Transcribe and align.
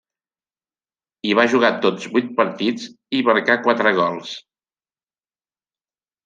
Hi 1.27 1.35
va 1.39 1.43
jugar 1.51 1.69
tots 1.83 2.07
vuit 2.15 2.31
partits, 2.39 2.87
i 2.89 3.19
hi 3.19 3.27
marcà 3.29 3.59
quatre 3.69 3.93
gols. 4.01 4.33